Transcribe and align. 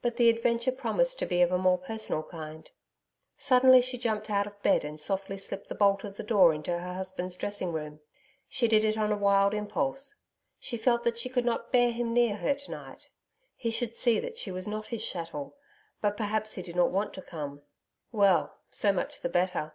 But 0.00 0.16
the 0.16 0.30
adventure 0.30 0.72
promised 0.72 1.18
to 1.18 1.26
be 1.26 1.42
of 1.42 1.52
a 1.52 1.58
more 1.58 1.76
personal 1.76 2.22
kind. 2.22 2.70
Suddenly, 3.36 3.82
she 3.82 3.98
jumped 3.98 4.30
out 4.30 4.46
of 4.46 4.62
bed 4.62 4.82
and 4.82 4.98
softly 4.98 5.36
slipped 5.36 5.68
the 5.68 5.74
bolt 5.74 6.04
of 6.04 6.16
the 6.16 6.22
door 6.22 6.54
into 6.54 6.70
her 6.78 6.94
husband's 6.94 7.36
dressing 7.36 7.70
room. 7.70 8.00
She 8.48 8.66
did 8.66 8.82
it 8.82 8.96
on 8.96 9.12
a 9.12 9.16
wild 9.18 9.52
impulse. 9.52 10.14
She 10.58 10.78
felt 10.78 11.04
that 11.04 11.18
she 11.18 11.28
could 11.28 11.44
not 11.44 11.70
bear 11.70 11.92
him 11.92 12.14
near 12.14 12.36
her 12.36 12.54
to 12.54 12.70
night. 12.70 13.10
He 13.56 13.70
should 13.70 13.94
see 13.94 14.18
that 14.20 14.38
she 14.38 14.50
was 14.50 14.66
not 14.66 14.86
his 14.86 15.06
chattel.... 15.06 15.54
But, 16.00 16.16
perhaps, 16.16 16.54
he 16.54 16.62
did 16.62 16.74
not 16.74 16.90
want 16.90 17.12
to 17.12 17.20
come.... 17.20 17.60
Well, 18.10 18.56
so 18.70 18.90
much 18.90 19.20
the 19.20 19.28
better. 19.28 19.74